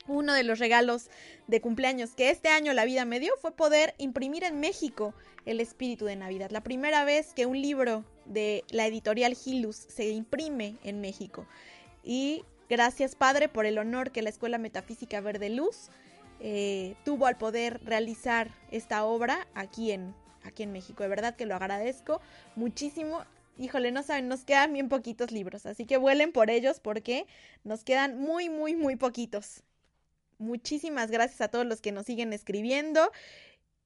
[0.09, 1.11] Uno de los regalos
[1.47, 5.61] de cumpleaños que este año la vida me dio fue poder imprimir en México el
[5.61, 6.51] espíritu de Navidad.
[6.51, 11.47] La primera vez que un libro de la editorial Gilus se imprime en México.
[12.03, 15.91] Y gracias Padre por el honor que la Escuela Metafísica Verde Luz
[16.41, 21.03] eh, tuvo al poder realizar esta obra aquí en, aquí en México.
[21.03, 22.21] De verdad que lo agradezco
[22.57, 23.25] muchísimo.
[23.59, 27.27] Híjole, no saben, nos quedan bien poquitos libros, así que vuelen por ellos porque
[27.65, 29.65] nos quedan muy, muy, muy poquitos.
[30.39, 33.11] Muchísimas gracias a todos los que nos siguen escribiendo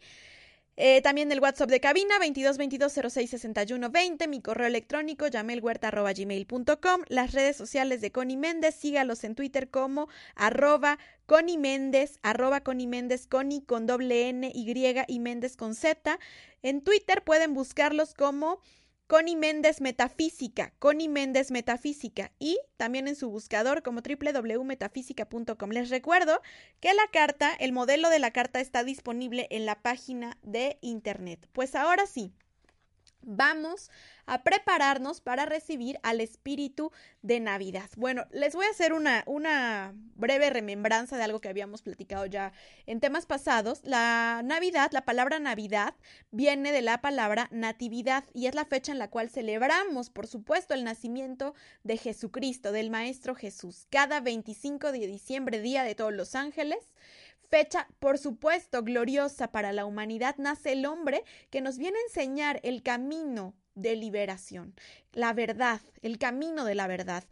[0.81, 8.13] eh, también el WhatsApp de cabina 2222-066120, mi correo electrónico yamelhuerta.gmail.com, las redes sociales de
[8.13, 14.29] Connie Méndez, sígalos en Twitter como arroba Connie Méndez, arroba Connie Méndez, Connie con doble
[14.29, 16.17] N, Y y Méndez con Z.
[16.63, 18.61] En Twitter pueden buscarlos como
[19.09, 25.71] Connie Méndez Metafísica, Connie Méndez Metafísica y también en su buscador como www.metafísica.com.
[25.71, 26.43] Les recuerdo
[26.79, 31.49] que la carta, el modelo de la carta está disponible en la página de internet.
[31.53, 32.35] Pues ahora sí,
[33.21, 33.89] vamos
[34.25, 37.89] a prepararnos para recibir al espíritu de Navidad.
[37.97, 42.53] Bueno, les voy a hacer una, una breve remembranza de algo que habíamos platicado ya
[42.85, 43.81] en temas pasados.
[43.83, 45.95] La Navidad, la palabra Navidad,
[46.31, 50.73] viene de la palabra natividad y es la fecha en la cual celebramos, por supuesto,
[50.73, 56.35] el nacimiento de Jesucristo, del Maestro Jesús, cada 25 de diciembre, Día de Todos los
[56.35, 56.93] Ángeles
[57.49, 62.59] fecha, por supuesto, gloriosa para la humanidad, nace el hombre que nos viene a enseñar
[62.63, 64.75] el camino de liberación,
[65.13, 67.23] la verdad, el camino de la verdad.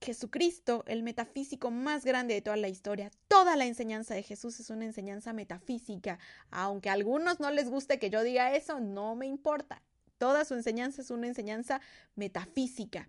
[0.00, 3.12] Jesucristo, el metafísico más grande de toda la historia.
[3.28, 6.18] Toda la enseñanza de Jesús es una enseñanza metafísica.
[6.50, 9.80] Aunque a algunos no les guste que yo diga eso, no me importa.
[10.18, 11.80] Toda su enseñanza es una enseñanza
[12.16, 13.08] metafísica.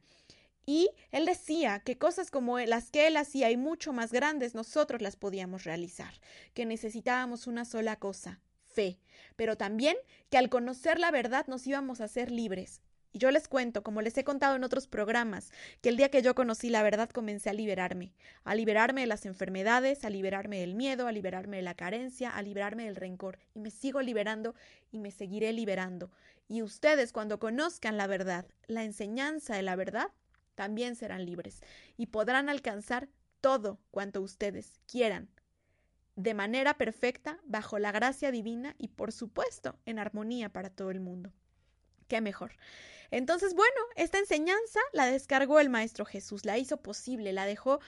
[0.66, 5.02] Y él decía que cosas como las que él hacía y mucho más grandes nosotros
[5.02, 6.14] las podíamos realizar,
[6.54, 9.00] que necesitábamos una sola cosa, fe,
[9.36, 9.98] pero también
[10.30, 12.82] que al conocer la verdad nos íbamos a ser libres.
[13.16, 16.24] Y yo les cuento, como les he contado en otros programas, que el día que
[16.24, 18.12] yo conocí la verdad comencé a liberarme,
[18.44, 22.42] a liberarme de las enfermedades, a liberarme del miedo, a liberarme de la carencia, a
[22.42, 23.38] liberarme del rencor.
[23.54, 24.56] Y me sigo liberando
[24.92, 26.10] y me seguiré liberando.
[26.48, 30.08] Y ustedes cuando conozcan la verdad, la enseñanza de la verdad,
[30.56, 31.62] también serán libres
[31.98, 33.10] y podrán alcanzar
[33.42, 35.30] todo cuanto ustedes quieran
[36.16, 41.00] de manera perfecta, bajo la gracia divina y por supuesto en armonía para todo el
[41.00, 41.34] mundo.
[42.08, 42.54] Qué mejor.
[43.10, 47.80] Entonces, bueno, esta enseñanza la descargó el Maestro Jesús, la hizo posible, la dejó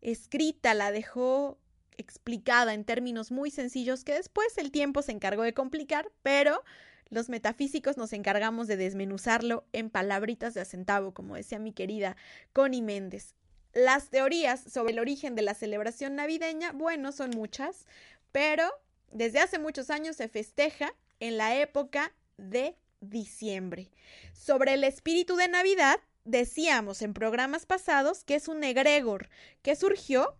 [0.00, 1.58] escrita, la dejó
[1.96, 6.62] explicada en términos muy sencillos que después el tiempo se encargó de complicar, pero
[7.10, 12.16] los metafísicos nos encargamos de desmenuzarlo en palabritas de acentavo, como decía mi querida
[12.52, 13.34] Connie Méndez.
[13.72, 17.86] Las teorías sobre el origen de la celebración navideña, bueno, son muchas,
[18.32, 18.70] pero
[19.12, 23.90] desde hace muchos años se festeja en la época de diciembre.
[24.32, 29.28] Sobre el espíritu de Navidad, decíamos en programas pasados que es un egregor
[29.62, 30.36] que surgió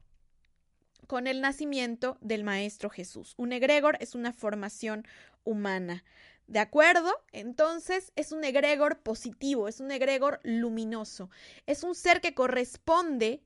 [1.07, 3.35] con el nacimiento del Maestro Jesús.
[3.39, 5.07] Un egregor es una formación
[5.45, 6.05] humana.
[6.49, 7.13] ¿De acuerdo?
[7.31, 11.29] Entonces es un egregor positivo, es un egregor luminoso,
[11.67, 13.43] es un ser que corresponde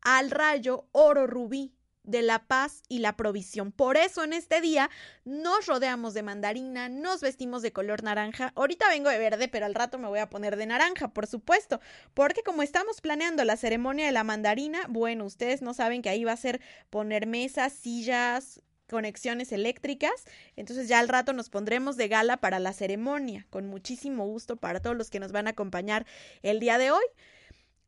[0.00, 3.70] al rayo oro rubí de la paz y la provisión.
[3.70, 4.90] Por eso en este día
[5.24, 8.52] nos rodeamos de mandarina, nos vestimos de color naranja.
[8.56, 11.80] Ahorita vengo de verde, pero al rato me voy a poner de naranja, por supuesto,
[12.14, 16.24] porque como estamos planeando la ceremonia de la mandarina, bueno, ustedes no saben que ahí
[16.24, 16.60] va a ser
[16.90, 20.24] poner mesas, sillas, conexiones eléctricas.
[20.56, 24.80] Entonces ya al rato nos pondremos de gala para la ceremonia, con muchísimo gusto para
[24.80, 26.06] todos los que nos van a acompañar
[26.42, 27.04] el día de hoy.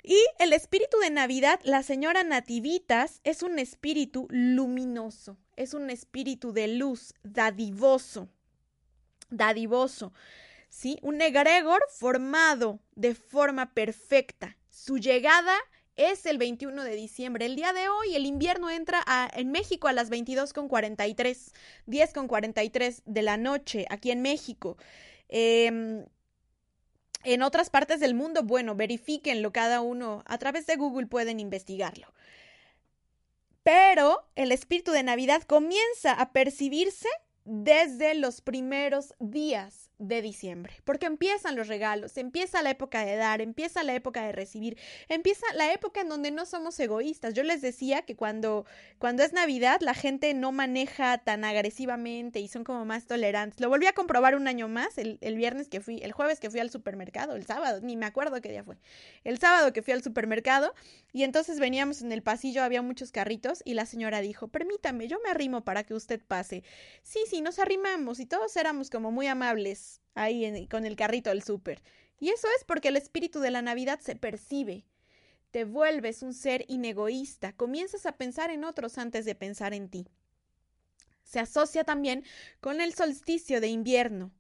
[0.03, 6.53] Y el espíritu de Navidad, la señora Nativitas, es un espíritu luminoso, es un espíritu
[6.53, 8.30] de luz, dadivoso,
[9.28, 10.12] dadivoso,
[10.70, 10.98] ¿sí?
[11.03, 14.57] Un egregor formado de forma perfecta.
[14.70, 15.55] Su llegada
[16.01, 17.44] es el 21 de diciembre.
[17.44, 21.53] El día de hoy el invierno entra en México a las 22.43,
[21.86, 24.78] 10.43 de la noche, aquí en México.
[25.28, 26.07] Em,
[27.22, 30.22] en otras partes del mundo, bueno, verifíquenlo cada uno.
[30.26, 32.07] A través de Google pueden investigarlo.
[33.62, 37.09] Pero el espíritu de Navidad comienza a percibirse
[37.44, 43.42] desde los primeros días de diciembre, porque empiezan los regalos, empieza la época de dar,
[43.42, 44.78] empieza la época de recibir,
[45.09, 47.34] empieza la época en donde no somos egoístas.
[47.34, 48.64] Yo les decía que cuando,
[48.98, 53.61] cuando es Navidad la gente no maneja tan agresivamente y son como más tolerantes.
[53.61, 56.51] Lo volví a comprobar un año más, el, el viernes que fui, el jueves que
[56.51, 58.78] fui al supermercado, el sábado, ni me acuerdo qué día fue,
[59.22, 60.74] el sábado que fui al supermercado
[61.12, 65.18] y entonces veníamos en el pasillo, había muchos carritos y la señora dijo, permítame, yo
[65.22, 66.64] me arrimo para que usted pase.
[67.03, 71.43] Sí, sí, nos arrimamos y todos éramos como muy amables ahí con el carrito del
[71.43, 71.82] súper.
[72.18, 74.84] Y eso es porque el espíritu de la Navidad se percibe.
[75.51, 80.07] Te vuelves un ser inegoísta, comienzas a pensar en otros antes de pensar en ti.
[81.24, 82.24] Se asocia también
[82.61, 84.32] con el solsticio de invierno,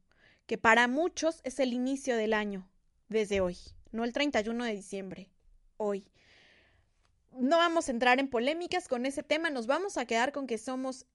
[0.46, 2.68] que para muchos es el inicio del año,
[3.08, 3.56] desde hoy,
[3.92, 5.30] no el 31 de diciembre,
[5.76, 6.04] hoy.
[7.32, 10.58] No vamos a entrar en polémicas con ese tema, nos vamos a quedar con que
[10.58, 11.06] somos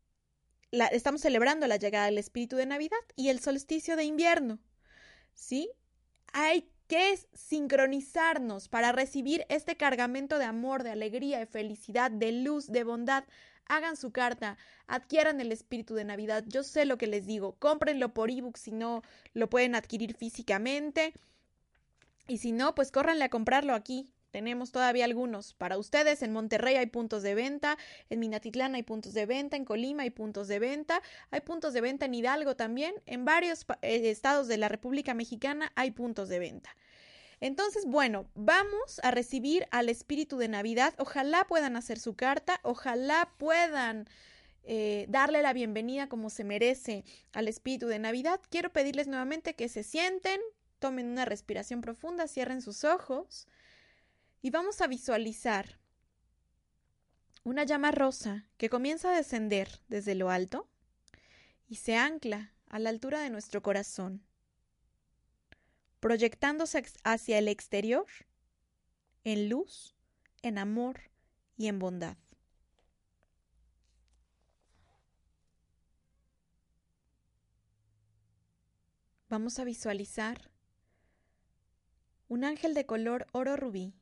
[0.91, 4.59] estamos celebrando la llegada del espíritu de Navidad y el solsticio de invierno.
[5.34, 5.69] ¿Sí?
[6.34, 12.67] Hay que sincronizarnos para recibir este cargamento de amor, de alegría, de felicidad, de luz,
[12.67, 13.23] de bondad.
[13.67, 16.43] Hagan su carta, adquieran el espíritu de Navidad.
[16.47, 19.01] Yo sé lo que les digo, cómprenlo por ebook si no
[19.34, 21.13] lo pueden adquirir físicamente.
[22.28, 24.11] Y si no, pues córranle a comprarlo aquí.
[24.36, 25.53] Tenemos todavía algunos.
[25.53, 27.77] Para ustedes, en Monterrey hay puntos de venta,
[28.09, 31.79] en Minatitlán hay puntos de venta, en Colima hay puntos de venta, hay puntos de
[31.79, 36.39] venta en Hidalgo también, en varios eh, estados de la República Mexicana hay puntos de
[36.39, 36.75] venta.
[37.39, 40.95] Entonces, bueno, vamos a recibir al espíritu de Navidad.
[40.97, 44.05] Ojalá puedan hacer su carta, ojalá puedan
[44.63, 48.41] eh, darle la bienvenida como se merece al espíritu de Navidad.
[48.49, 50.41] Quiero pedirles nuevamente que se sienten,
[50.79, 53.47] tomen una respiración profunda, cierren sus ojos
[54.45, 55.79] y vamos a visualizar
[57.43, 60.69] una llama rosa que comienza a descender desde lo alto
[61.67, 64.23] y se ancla a la altura de nuestro corazón,
[65.99, 68.05] proyectándose hacia el exterior
[69.23, 69.95] en luz,
[70.43, 71.09] en amor
[71.57, 72.15] y en bondad.
[79.27, 80.51] Vamos a visualizar
[82.27, 83.95] un ángel de color oro rubí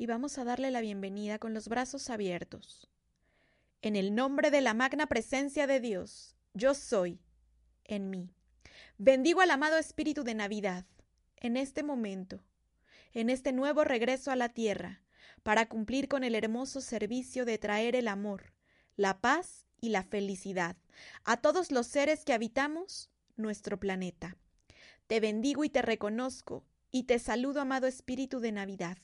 [0.00, 2.88] y vamos a darle la bienvenida con los brazos abiertos.
[3.82, 7.20] En el nombre de la magna presencia de Dios, yo soy
[7.84, 8.30] en mí.
[8.96, 10.86] Bendigo al amado Espíritu de Navidad
[11.36, 12.42] en este momento,
[13.12, 15.02] en este nuevo regreso a la tierra,
[15.42, 18.54] para cumplir con el hermoso servicio de traer el amor,
[18.96, 20.76] la paz y la felicidad
[21.24, 24.38] a todos los seres que habitamos nuestro planeta.
[25.08, 28.98] Te bendigo y te reconozco y te saludo, amado Espíritu de Navidad,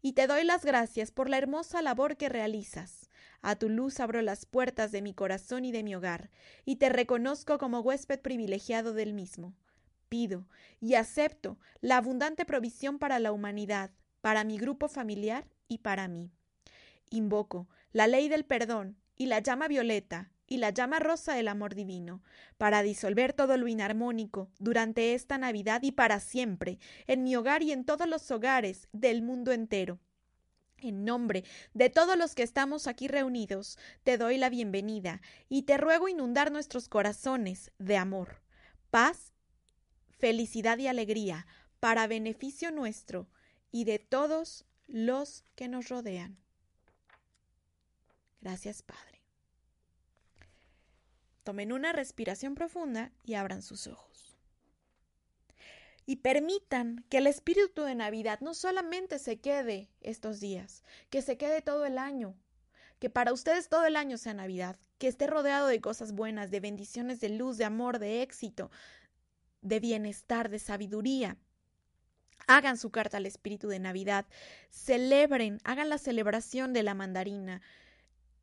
[0.00, 3.10] y te doy las gracias por la hermosa labor que realizas.
[3.40, 6.30] A tu luz abro las puertas de mi corazón y de mi hogar,
[6.64, 9.54] y te reconozco como huésped privilegiado del mismo.
[10.08, 10.46] Pido
[10.80, 13.90] y acepto la abundante provisión para la humanidad,
[14.20, 16.30] para mi grupo familiar y para mí.
[17.10, 21.74] Invoco la ley del perdón y la llama violeta y la llama rosa del amor
[21.74, 22.22] divino,
[22.58, 27.72] para disolver todo lo inarmónico durante esta Navidad y para siempre, en mi hogar y
[27.72, 29.98] en todos los hogares del mundo entero.
[30.76, 35.78] En nombre de todos los que estamos aquí reunidos, te doy la bienvenida y te
[35.78, 38.42] ruego inundar nuestros corazones de amor,
[38.90, 39.32] paz,
[40.18, 41.46] felicidad y alegría,
[41.80, 43.26] para beneficio nuestro
[43.70, 46.36] y de todos los que nos rodean.
[48.42, 49.11] Gracias, Padre.
[51.44, 54.36] Tomen una respiración profunda y abran sus ojos.
[56.06, 61.36] Y permitan que el espíritu de Navidad no solamente se quede estos días, que se
[61.36, 62.36] quede todo el año,
[62.98, 66.60] que para ustedes todo el año sea Navidad, que esté rodeado de cosas buenas, de
[66.60, 68.70] bendiciones, de luz, de amor, de éxito,
[69.60, 71.36] de bienestar, de sabiduría.
[72.46, 74.26] Hagan su carta al espíritu de Navidad,
[74.70, 77.62] celebren, hagan la celebración de la mandarina,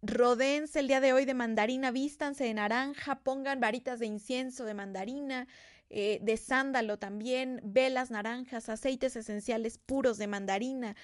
[0.01, 4.73] Rodéense el día de hoy de mandarina, vístanse de naranja, pongan varitas de incienso de
[4.73, 5.47] mandarina,
[5.89, 10.95] eh, de sándalo también, velas naranjas, aceites esenciales puros de mandarina.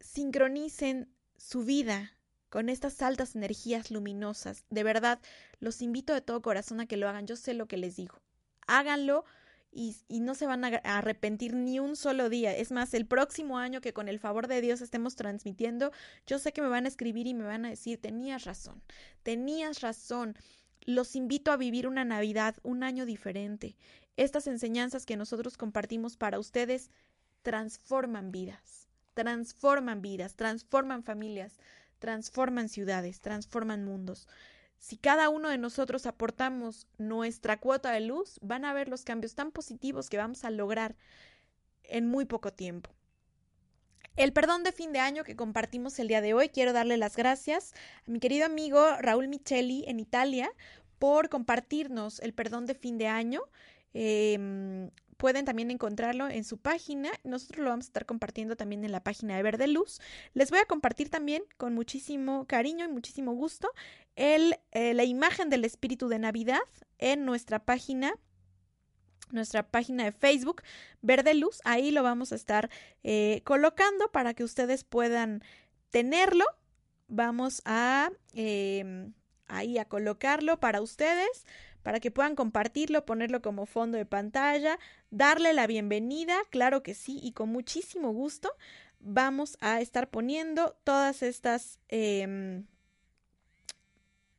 [0.00, 2.12] Sincronicen su vida
[2.50, 4.64] con estas altas energías luminosas.
[4.68, 5.18] De verdad,
[5.58, 7.26] los invito de todo corazón a que lo hagan.
[7.26, 8.20] Yo sé lo que les digo.
[8.66, 9.24] Háganlo
[9.76, 12.56] y, no se van a arrepentir ni un solo día.
[12.56, 15.92] Es más, el próximo año que con el favor de Dios estemos transmitiendo,
[16.26, 18.82] yo sé que me van a escribir y me van a decir, tenías razón,
[19.22, 20.34] tenías razón.
[20.86, 23.76] Los invito a vivir una Navidad, un año diferente.
[24.16, 26.90] Estas enseñanzas que nosotros compartimos para ustedes
[27.42, 31.58] transforman vidas, transforman vidas, transforman familias,
[31.98, 34.26] transforman ciudades, transforman mundos.
[34.78, 39.34] Si cada uno de nosotros aportamos nuestra cuota de luz, van a ver los cambios
[39.34, 40.96] tan positivos que vamos a lograr
[41.82, 42.90] en muy poco tiempo.
[44.16, 47.16] El perdón de fin de año que compartimos el día de hoy, quiero darle las
[47.16, 47.74] gracias
[48.06, 50.50] a mi querido amigo Raúl Micheli en Italia
[50.98, 53.42] por compartirnos el perdón de fin de año.
[53.92, 57.10] Em, pueden también encontrarlo en su página.
[57.24, 60.00] Nosotros lo vamos a estar compartiendo también en la página de Verde Luz.
[60.34, 63.72] Les voy a compartir también con muchísimo cariño y muchísimo gusto
[64.14, 66.60] el, eh, la imagen del espíritu de Navidad
[66.98, 68.14] en nuestra página
[69.30, 70.62] nuestra página de Facebook,
[71.02, 71.60] Verde Luz.
[71.64, 72.70] Ahí lo vamos a estar
[73.02, 75.42] eh, colocando para que ustedes puedan
[75.90, 76.44] tenerlo.
[77.08, 79.12] Vamos a em,
[79.46, 81.44] ahí a colocarlo para ustedes,
[81.86, 84.76] para que puedan compartirlo, ponerlo como fondo de pantalla,
[85.12, 88.52] darle la bienvenida, claro que sí, y con muchísimo gusto
[88.98, 92.66] vamos a estar poniendo todas estas em,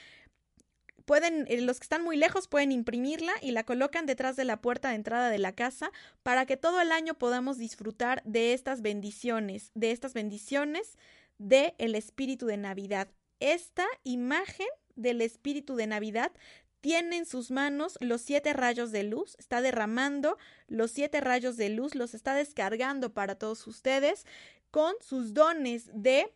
[1.09, 4.61] pueden, eh, los que están muy lejos pueden imprimirla y la colocan detrás de la
[4.61, 5.91] puerta de entrada de la casa
[6.23, 10.99] para que todo el año podamos disfrutar de estas bendiciones, de estas bendiciones
[11.39, 13.09] del el espíritu de Navidad.
[13.41, 16.33] Esta imagen del espíritu de Navidad
[16.81, 21.71] tiene en sus manos los siete rayos de luz, está derramando los siete rayos de
[21.71, 24.27] luz, los está descargando para todos ustedes
[24.71, 26.33] con sus dones de,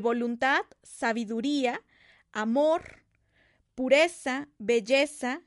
[0.00, 1.82] voluntad, sabiduría,
[2.32, 3.02] amor,
[3.74, 5.42] pureza, belleza,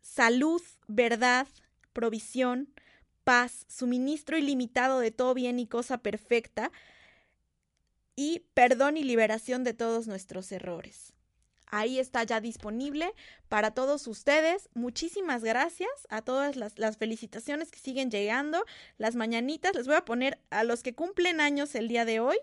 [0.00, 1.48] salud, verdad,
[1.92, 2.72] provisión,
[3.24, 6.70] paz, suministro ilimitado de todo bien y cosa perfecta,
[8.20, 11.14] y perdón y liberación de todos nuestros errores.
[11.68, 13.14] Ahí está ya disponible
[13.48, 14.68] para todos ustedes.
[14.74, 18.66] Muchísimas gracias a todas las, felicitaciones que siguen llegando,
[18.98, 19.74] las mañanitas.
[19.74, 22.36] Les voy a poner a los que cumplen años el día de hoy.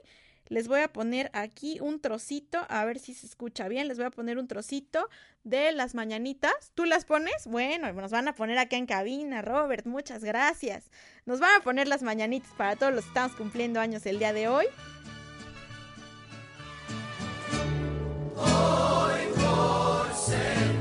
[0.48, 3.88] Les voy a poner aquí un trocito, a ver si se escucha bien.
[3.88, 5.08] Les voy a poner un trocito
[5.44, 6.72] de las mañanitas.
[6.74, 7.46] ¿Tú las pones?
[7.46, 9.86] Bueno, nos van a poner acá en cabina, Robert.
[9.86, 10.90] Muchas gracias.
[11.28, 14.34] Nos van a poner las mañanitas para todos los que estamos cumpliendo años el día
[14.34, 14.66] de hoy.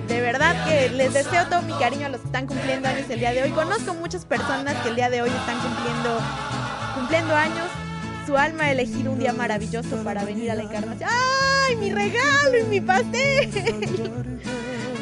[0.09, 3.21] De verdad que les deseo todo mi cariño a los que están cumpliendo años el
[3.21, 3.51] día de hoy.
[3.51, 6.19] Conozco muchas personas que el día de hoy están cumpliendo,
[6.95, 7.67] cumpliendo años
[8.27, 11.09] su alma ha elegido un día maravilloso para venir a la encarnación.
[11.65, 13.51] ¡Ay, mi regalo y mi pastel!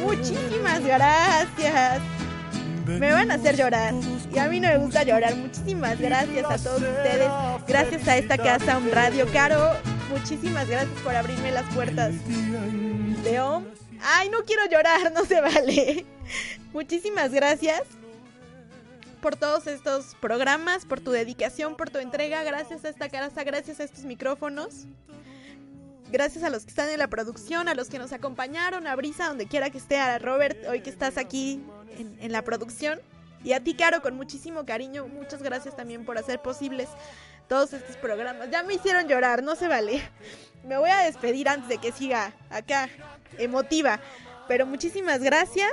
[0.05, 2.03] Muchísimas gracias.
[2.87, 3.95] Me van a hacer llorar.
[4.31, 5.35] Y a mí no me gusta llorar.
[5.37, 7.31] Muchísimas gracias a todos ustedes.
[7.67, 9.27] Gracias a esta casa, un radio.
[9.33, 9.73] Caro,
[10.09, 12.15] muchísimas gracias por abrirme las puertas
[13.25, 13.39] de
[14.03, 16.05] Ay, no quiero llorar, no se vale.
[16.73, 17.83] Muchísimas gracias
[19.21, 22.43] por todos estos programas, por tu dedicación, por tu entrega.
[22.43, 24.85] Gracias a esta casa, gracias a estos micrófonos.
[26.13, 29.29] Gracias a los que están en la producción, a los que nos acompañaron, a Brisa,
[29.29, 31.63] donde quiera que esté, a Robert, hoy que estás aquí
[31.97, 33.01] en, en la producción.
[33.43, 35.07] Y a ti, Caro, con muchísimo cariño.
[35.07, 36.89] Muchas gracias también por hacer posibles
[37.49, 38.51] todos estos programas.
[38.51, 40.03] Ya me hicieron llorar, no se vale.
[40.65, 42.89] Me voy a despedir antes de que siga acá
[43.39, 44.01] emotiva.
[44.49, 45.73] Pero muchísimas gracias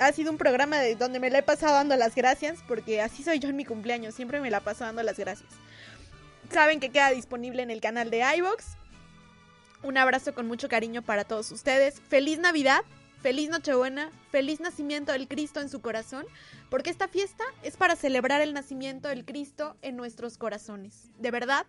[0.00, 3.22] ha sido un programa de donde me la he pasado dando las gracias, porque así
[3.22, 5.52] soy yo en mi cumpleaños, siempre me la paso dando las gracias.
[6.50, 8.64] Saben que queda disponible en el canal de iVox.
[9.82, 12.00] Un abrazo con mucho cariño para todos ustedes.
[12.08, 12.80] Feliz Navidad,
[13.22, 16.26] feliz Nochebuena, feliz nacimiento del Cristo en su corazón,
[16.70, 21.10] porque esta fiesta es para celebrar el nacimiento del Cristo en nuestros corazones.
[21.18, 21.66] De verdad,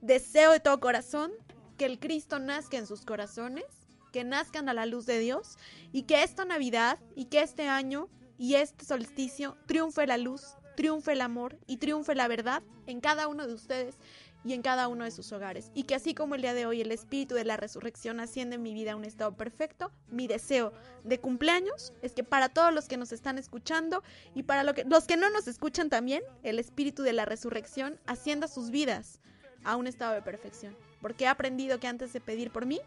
[0.00, 1.32] deseo de todo corazón
[1.76, 3.64] que el Cristo nazca en sus corazones,
[4.12, 5.56] que nazcan a la luz de Dios
[5.92, 10.42] y que esta Navidad y que este año y este solsticio triunfe la luz,
[10.76, 13.96] triunfe el amor y triunfe la verdad en cada uno de ustedes
[14.44, 15.70] y en cada uno de sus hogares.
[15.74, 18.62] Y que así como el día de hoy el espíritu de la resurrección asciende en
[18.62, 20.72] mi vida a un estado perfecto, mi deseo
[21.04, 24.02] de cumpleaños es que para todos los que nos están escuchando
[24.34, 28.70] y para los que no nos escuchan también, el espíritu de la resurrección ascienda sus
[28.70, 29.20] vidas
[29.64, 30.76] a un estado de perfección.
[31.00, 32.80] Porque he aprendido que antes de pedir por mí,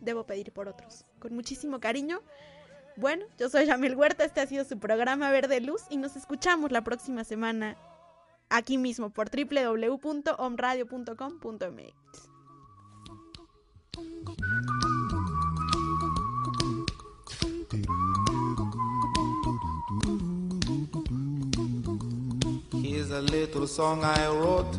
[0.00, 1.04] debo pedir por otros.
[1.18, 2.20] Con muchísimo cariño.
[2.96, 6.70] Bueno, yo soy Yamil Huerta, este ha sido su programa Verde Luz y nos escuchamos
[6.72, 7.78] la próxima semana
[8.52, 11.94] aquí mismo por www.omradio.com.mx.
[22.82, 24.76] Here's a little song I wrote.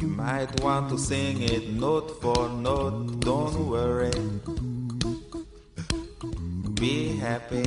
[0.00, 3.20] You might want to sing it note for note.
[3.20, 4.10] Don't worry.
[6.74, 7.66] Be happy.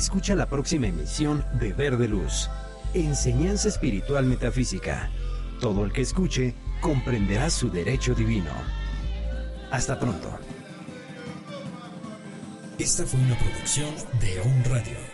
[0.00, 2.48] Escucha la próxima emisión de Verde Luz,
[2.94, 5.10] Enseñanza Espiritual Metafísica.
[5.60, 8.50] Todo el que escuche comprenderá su derecho divino.
[9.70, 10.30] Hasta pronto.
[12.78, 15.09] Esta fue una producción de On Radio.